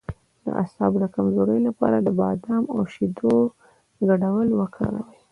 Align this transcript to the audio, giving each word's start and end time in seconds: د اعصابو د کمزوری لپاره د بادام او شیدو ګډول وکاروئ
د 0.45 0.47
اعصابو 0.61 0.97
د 1.01 1.05
کمزوری 1.15 1.59
لپاره 1.67 1.97
د 1.99 2.09
بادام 2.19 2.63
او 2.73 2.79
شیدو 2.93 3.35
ګډول 4.09 4.49
وکاروئ 4.59 5.19